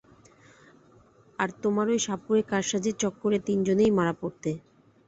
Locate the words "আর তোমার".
1.39-1.87